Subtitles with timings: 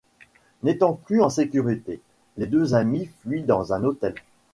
[0.63, 2.01] N'étant plus en sécurité,
[2.35, 4.15] les deux amis fuient dans un hôtel.